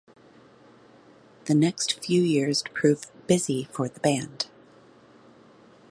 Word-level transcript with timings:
The 1.45 1.53
next 1.53 2.03
few 2.03 2.23
years 2.23 2.63
proved 2.73 3.05
busy 3.27 3.65
for 3.65 3.87
the 3.87 3.99
band. 3.99 4.47